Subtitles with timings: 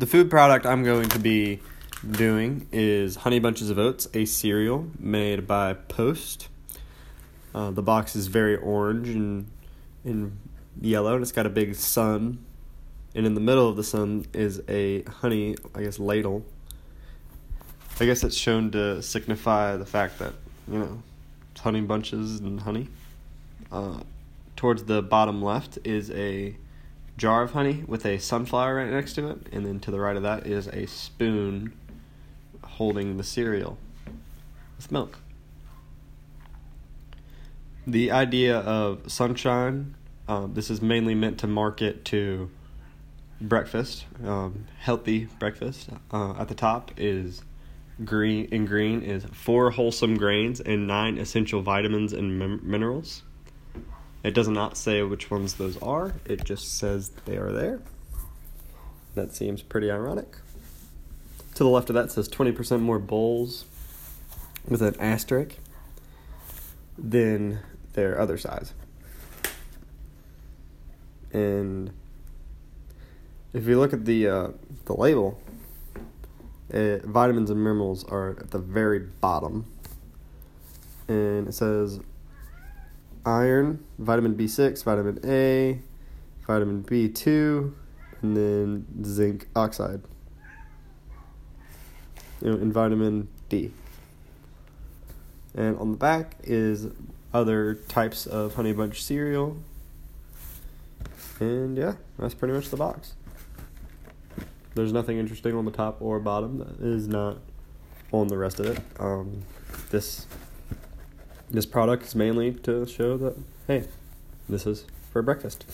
[0.00, 1.60] The food product I'm going to be
[2.10, 6.48] doing is Honey Bunches of Oats, a cereal made by Post.
[7.54, 10.38] Uh, the box is very orange and
[10.80, 12.42] yellow, and it's got a big sun.
[13.14, 16.46] And in the middle of the sun is a honey, I guess, ladle.
[18.00, 20.32] I guess it's shown to signify the fact that
[20.66, 21.02] you know,
[21.58, 22.88] honey bunches and honey.
[23.70, 24.00] Uh,
[24.56, 26.56] towards the bottom left is a
[27.16, 30.16] jar of honey with a sunflower right next to it, and then to the right
[30.16, 31.72] of that is a spoon
[32.62, 33.78] holding the cereal
[34.76, 35.18] with milk.
[37.86, 39.94] The idea of sunshine,
[40.28, 42.50] um, this is mainly meant to market to
[43.40, 45.90] breakfast, um, healthy breakfast.
[46.12, 47.42] Uh, at the top is
[48.04, 53.22] green in green is four wholesome grains and nine essential vitamins and min- minerals.
[54.22, 56.14] It does not say which ones those are.
[56.26, 57.80] It just says they are there.
[59.14, 60.36] That seems pretty ironic.
[61.54, 63.64] To the left of that says 20% more bowls
[64.68, 65.56] with an asterisk
[66.98, 67.60] than
[67.94, 68.72] their other size.
[71.32, 71.90] And
[73.52, 74.48] if you look at the uh,
[74.84, 75.40] the label,
[76.68, 79.66] it, vitamins and minerals are at the very bottom.
[81.08, 82.00] And it says
[83.24, 85.80] iron, vitamin B6, vitamin A,
[86.46, 87.72] vitamin B2,
[88.22, 90.02] and then zinc oxide.
[92.42, 93.72] You know, and vitamin D.
[95.54, 96.86] And on the back is
[97.32, 99.56] other types of honey bunch cereal.
[101.38, 103.14] And yeah, that's pretty much the box.
[104.74, 107.38] There's nothing interesting on the top or bottom that is not
[108.12, 108.78] on the rest of it.
[108.98, 109.42] Um,
[109.90, 110.26] this
[111.50, 113.84] this product is mainly to show that hey,
[114.48, 115.64] this is for breakfast.